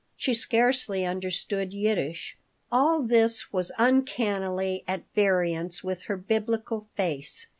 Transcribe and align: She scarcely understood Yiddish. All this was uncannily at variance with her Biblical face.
She 0.17 0.33
scarcely 0.33 1.05
understood 1.05 1.73
Yiddish. 1.75 2.35
All 2.71 3.03
this 3.03 3.53
was 3.53 3.71
uncannily 3.77 4.83
at 4.87 5.03
variance 5.13 5.83
with 5.83 6.05
her 6.05 6.17
Biblical 6.17 6.87
face. 6.95 7.45